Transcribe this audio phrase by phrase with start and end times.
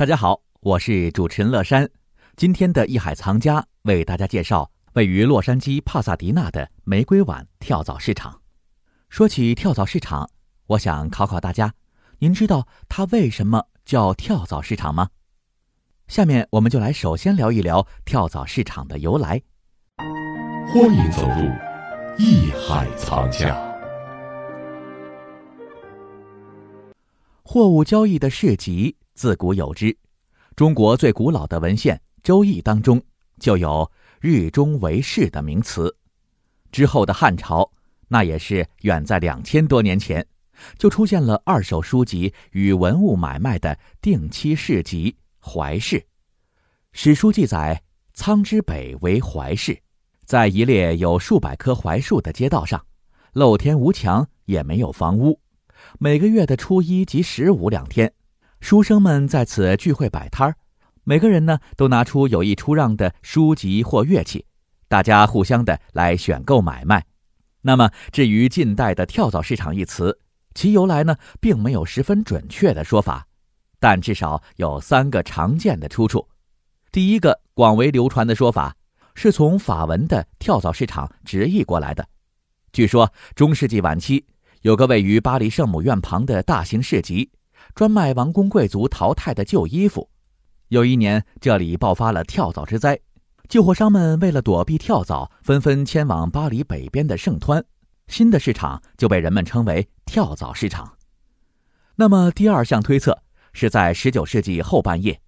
[0.00, 1.86] 大家好，我是主持人乐山。
[2.34, 8.40] 今天的艺海藏家为大家介绍位于洛杉矶帕萨迪纳的玫瑰碗跳蚤市场。
[9.10, 10.30] 说起跳蚤市场，
[10.68, 11.74] 我想考考大家，
[12.20, 15.10] 您知道它为什么叫跳蚤市场吗？
[16.08, 19.42] 下面我们就来首先聊一聊跳蚤市场的由来。
[20.72, 21.44] 欢迎走入
[22.16, 23.54] 艺海藏家。
[27.42, 28.96] 货物交易的市集。
[29.20, 29.94] 自古有之，
[30.56, 32.98] 中国最古老的文献《周易》当中
[33.38, 35.94] 就有“日中为市”的名词。
[36.72, 37.70] 之后的汉朝，
[38.08, 40.26] 那也是远在两千多年前，
[40.78, 46.02] 就出现了二手书籍与文物买卖的定期市集——淮市。
[46.92, 47.82] 史书记载，
[48.14, 49.78] 苍之北为淮市，
[50.24, 52.82] 在一列有数百棵槐树的街道上，
[53.34, 55.38] 露天无墙，也没有房屋。
[55.98, 58.10] 每个月的初一及十五两天。
[58.60, 60.54] 书生们在此聚会摆摊儿，
[61.02, 64.44] 每个人呢都拿出有意出让的书籍或乐器，
[64.86, 67.04] 大家互相的来选购买卖。
[67.62, 70.20] 那么，至于近代的“跳蚤市场”一词，
[70.54, 73.26] 其由来呢，并没有十分准确的说法，
[73.78, 76.28] 但至少有三个常见的出处。
[76.92, 78.76] 第一个广为流传的说法，
[79.14, 82.06] 是从法文的“跳蚤市场”直译过来的。
[82.72, 84.24] 据说中世纪晚期，
[84.62, 87.30] 有个位于巴黎圣母院旁的大型市集。
[87.74, 90.08] 专卖王公贵族淘汰的旧衣服。
[90.68, 92.98] 有一年，这里爆发了跳蚤之灾，
[93.48, 97.62] 旧货商们为了躲避跳蚤，纷纷迁往巴黎北边的圣湍。
[98.06, 100.92] 新的市场就被人们称为跳蚤市场。
[101.94, 103.16] 那么，第二项推测
[103.52, 105.20] 是在19世纪后半叶，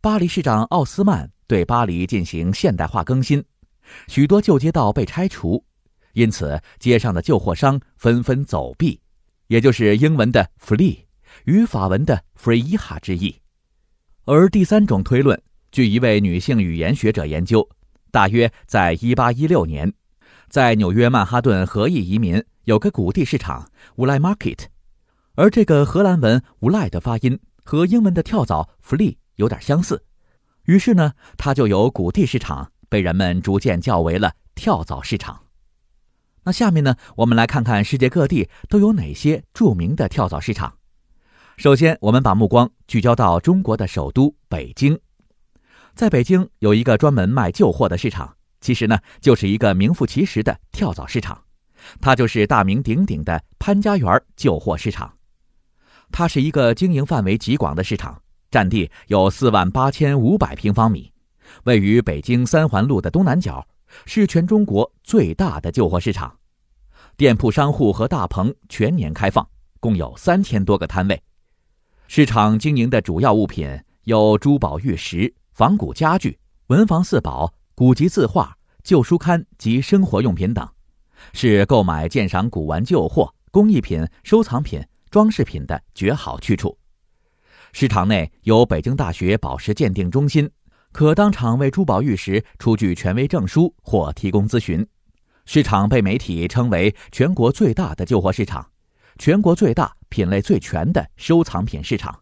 [0.00, 3.42] 巴黎市长奥斯曼对巴黎进行现代化更新，
[4.08, 5.64] 许多旧街道被拆除，
[6.12, 9.00] 因此街上的旧货商纷纷走避，
[9.46, 11.07] 也就是英文的 “flee”。
[11.44, 13.36] 与法文的 “freeha” 之意，
[14.24, 17.68] 而第三种推论，据一位女性语言学者研究，
[18.10, 19.92] 大约在1816年，
[20.48, 24.66] 在纽约曼哈顿荷裔移民有个谷地市场 w o l Market），
[25.34, 30.04] 而这个荷兰文 “Woolley” 的发音和英文的跳蚤 “flea” 有点相似，
[30.64, 35.44] 于是呢，它就由谷地市场被人们逐渐叫为了跳蚤市场。
[36.44, 40.77] 那下面呢，我们来看看世界各地都有哪些著名的跳蚤市场。
[41.58, 44.96] 首先，我们把目光聚焦到中国的首都北京。
[45.92, 51.42] 在北京有一个专门卖旧货的市场，其实呢，就是一个名副其实的跳蚤市场。
[52.00, 55.12] 它就是大名鼎鼎的潘家园旧货市场。
[56.12, 61.12] 它是一个经营范围极广的市场，占地有四万八千五百平方米，
[61.64, 63.66] 位于北京三环路的东南角，
[64.06, 66.38] 是全中国最大的旧货市场。
[67.16, 69.44] 店铺、商户和大棚全年开放，
[69.80, 71.20] 共有三千多个摊位。
[72.10, 76.38] 市场经营的主要物品有珠宝、玉石、仿古家具、
[76.68, 80.66] 文房四宝、古籍字画、旧书刊及生活用品等，
[81.34, 86.78] 是购买鉴赏古玩旧货、工艺品、收藏品、装饰品的绝好去处。
[87.74, 90.50] 市场内有北京大学宝石鉴定中心，
[90.92, 94.84] 可当场为珠宝玉石出具权威证书或提供咨询。
[95.44, 98.66] 市场被媒体称为全国最大的旧货市场。
[99.18, 102.18] 全国最大、品类最全的收藏品市场，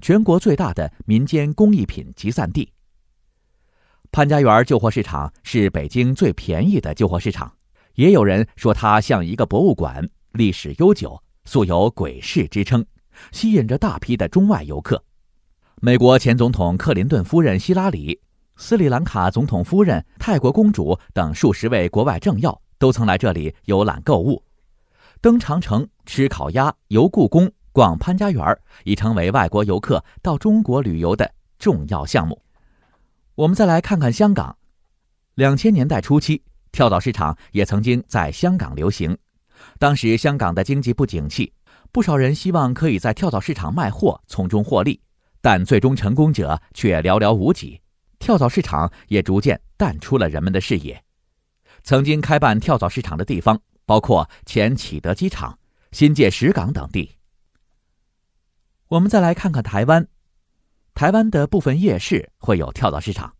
[0.00, 2.72] 全国最大的民间工艺品集散地。
[4.12, 7.52] 潘家园旧货市场是北京最便宜的旧货市场，
[7.94, 12.86] 也有人说它像一个博物馆，历史悠久，素有“鬼市”之称，
[13.32, 15.02] 吸引着大批的中外游客。
[15.80, 18.20] 美国前总统克林顿夫人希拉里、
[18.56, 24.40] 斯里兰卡总统夫人、泰国公主等数十位国外政要都曾来这里游览购物。
[25.24, 32.38] 登长城、吃烤鸭、游故宫、逛潘家园已成为外国游客到中国旅游的重要项目。
[33.34, 34.54] 我们再来看看香港，
[35.36, 36.42] 两千年代初期，
[36.72, 39.16] 跳蚤市场也曾经在香港流行。
[39.78, 41.50] 当时香港的经济不景气，
[41.90, 45.00] 不少人希望可以在跳蚤市场卖货，从中获利，
[45.40, 47.80] 但最终成功者却寥寥无几。
[48.18, 51.02] 跳蚤市场也逐渐淡出了人们的视野。
[51.82, 53.58] 曾经开办跳蚤市场的地方。
[53.86, 55.58] 包括前启德机场、
[55.92, 57.16] 新界石港等地。
[58.88, 60.06] 我们再来看看台湾，
[60.94, 63.34] 台湾的部分夜市会有跳蚤市场，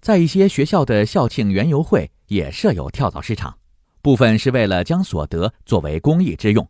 [0.00, 3.58] 在一些学校的校庆园游会也设有跳蚤市场，
[4.02, 6.68] 部分是为了将所得作为公益之用。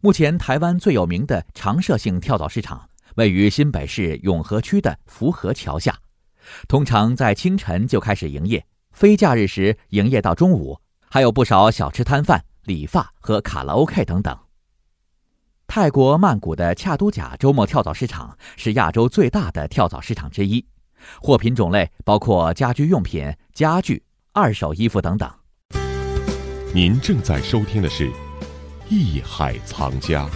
[0.00, 5.98] 目前，台湾最有名的常设性跳蚤市场位于新北市永和区的福和桥下，
[6.68, 10.80] 通常在清晨就开始营业，非假日时营业到中午。
[11.10, 14.36] 还有不少小吃摊贩、理发和卡拉 OK 等等。
[15.66, 20.64] 泰国曼谷的恰都甲周末跳蚤市场是亚洲最大的跳蚤市场之一，
[21.20, 24.02] 货品种类包括家居用品、家具、
[24.32, 25.30] 二手衣服等等。
[26.74, 28.10] 您正在收听的是
[28.88, 30.26] 《艺海藏家》。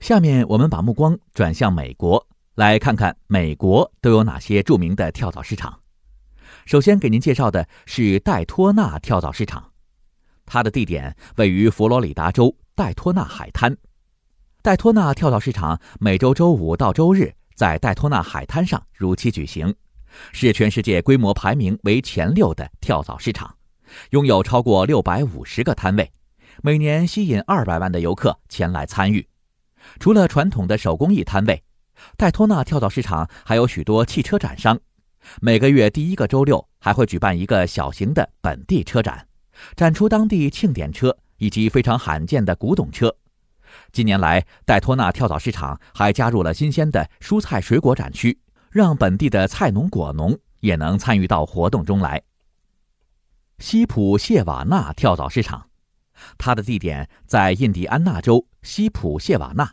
[0.00, 2.24] 下面我们把目光转向美国，
[2.54, 5.80] 来看看美国都有哪些著名的跳蚤市场。
[6.66, 9.72] 首先给您介绍的是戴托纳跳蚤市场。
[10.46, 13.76] 它的地点位于佛罗里达州戴托纳海滩。
[14.62, 19.74] 戴托纳跳蚤市场每周周五到周日在戴托纳海滩上如期举行，
[20.32, 23.56] 是全世界规模排名为前六的跳蚤市场，
[24.10, 26.10] 拥有超过六百五十个摊位，
[26.62, 29.28] 每年吸引二百万的游客前来参与。
[30.00, 31.62] 除了传统的手工艺摊位，
[32.16, 34.80] 戴托纳跳蚤市场还有许多汽车展商，
[35.40, 39.26] 每个月第一个周六还会举办一个小型的本地车展。
[39.76, 43.14] 展出当地庆典车以及非常罕见的古董车。
[43.92, 48.38] 近年来，戴托纳跳蚤市场还加入了新鲜的蔬菜水果展区，
[48.70, 52.20] 让本地的菜农果农也能参与到活动中来。
[53.58, 55.68] 西普谢瓦纳跳蚤市场，
[56.36, 59.72] 它的地点在印第安纳州西普谢瓦纳。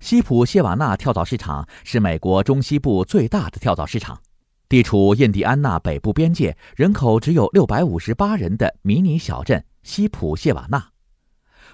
[0.00, 4.20] 西普谢瓦纳跳蚤市场是美国中西部最大的跳蚤市场。
[4.68, 10.90] 地处印第安纳北部边界、人口只有六百五十八人的迷你小镇西普谢瓦纳，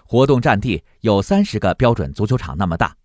[0.06, 2.96] 活动占地有三十个标准足球场那么大。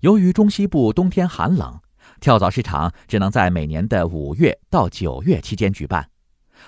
[0.00, 1.78] 由于中西部冬天寒冷，
[2.20, 6.08] 跳蚤市场只能在每年的五月到九月期间举办。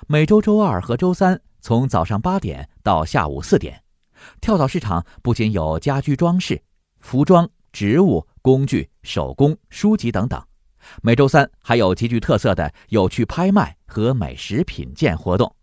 [0.07, 3.83] 每周周二和周三从早上八点到下午四点，
[4.41, 6.61] 跳蚤市场不仅有家居装饰、
[6.99, 10.43] 服装、植物、工具、手工、书籍等等。
[11.03, 15.55] 每周三还有极具特色的有趣拍卖和美食品鉴活动。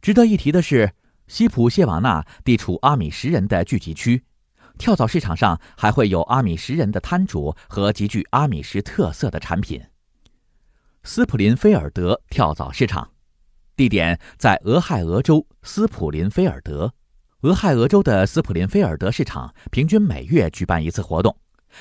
[0.00, 0.92] 值得一提的是，
[1.26, 4.22] 西普谢瓦纳地处阿米什人的聚集区，
[4.78, 9.82] 跳蚤市场上还会有阿米什人的摊主和极具阿米什特色的产品。
[11.04, 13.10] 斯普林菲尔德跳蚤市场，
[13.74, 16.94] 地点在俄亥俄州斯普林菲尔德。
[17.42, 21.36] 俄亥俄州的斯普林菲尔德市场平均每月举办一次活动，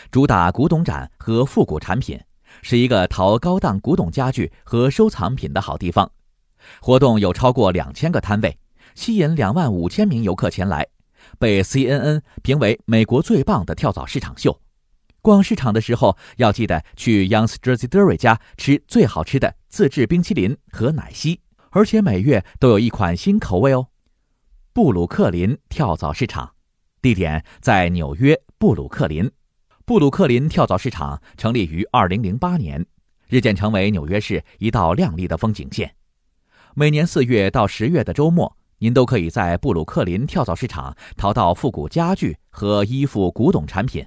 [0.10, 2.20] 主打古董展和复古产品。
[2.64, 6.12] 是一个淘高档古董家具和收藏品的好地方，
[6.82, 8.58] 活动有超过两千个摊位，
[8.96, 10.88] 吸引两万五千名游客前来，
[11.38, 14.60] 被 CNN 评为美国最棒的跳蚤市场秀。
[15.22, 23.90] 逛市场的时候要记得去 Young's Jersey Dairy 家吃最好吃的自制冰淇淋和奶昔，而且每月都有一款新口味哦。
[24.74, 26.50] 布鲁克林跳蚤市场，
[27.02, 29.30] 地点在纽约布鲁克林。
[29.84, 32.86] 布鲁克林跳蚤市场成立于2008年，
[33.28, 35.94] 日渐成为纽约市一道亮丽的风景线。
[36.74, 44.06] 每年四月到十月的周末，您都可以在布鲁克林跳蚤市场淘到复古家具和衣服、古董产品，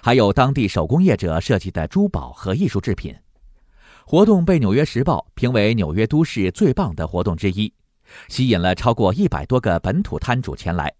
[0.00, 3.12] 还有当地手工业者设计的珠宝和艺术制品。
[4.06, 7.74] 活动被《纽约时报》评为纽约都市最棒的活动之一，
[8.28, 10.94] 吸引了超过一百多个本土摊主前来。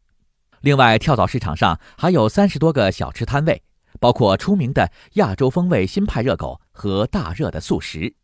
[0.60, 3.62] 另外，跳蚤市场上还有三十多个小吃摊位。
[4.00, 8.14] 包括出名的亚洲风味新派热狗和大热的素食。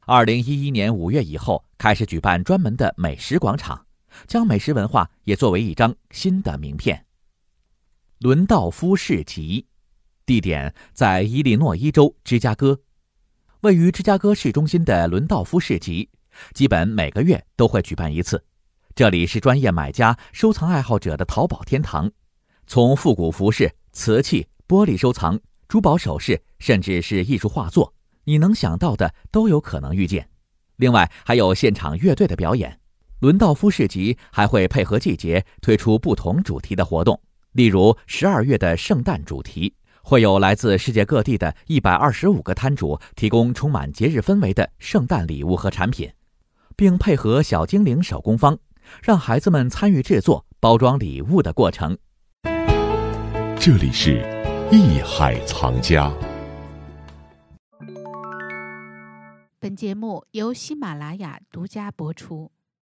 [0.00, 3.86] 二零一一年五月以后开始举办专门的美食广场，
[4.26, 7.06] 将美食文化也作为一张新的名片。
[8.18, 9.66] 伦道夫市集，
[10.26, 12.80] 地点在伊利诺伊州芝加哥。
[13.60, 16.10] 位于芝加哥市中心的伦道夫市集，
[16.54, 18.42] 基本每个月都会举办一次。
[18.94, 22.10] 这里是专业买家、收藏爱好者的淘宝天堂，
[22.66, 24.46] 从复古服饰、瓷器。
[24.68, 27.92] 玻璃收藏、珠宝首饰，甚至是艺术画作，
[28.24, 30.26] 你能想到的都有可能遇见。
[30.76, 32.80] 另外，还有现场乐队的表演。
[33.18, 37.20] 伦道夫市集还会配合季节推出不同主题的活动，
[37.52, 46.10] 例如十二月的圣诞主题，会有来自世界各地的一百二十五个摊主提供充满节日氛围的圣诞礼物和产品，
[46.76, 48.58] 并配合小精灵手工坊，
[49.02, 51.96] 让孩子们参与制作、包装礼物的过程。
[53.58, 54.42] 这里是。
[54.74, 56.10] 艺海藏家。
[59.60, 62.50] 本节目由喜马拉雅独家播出。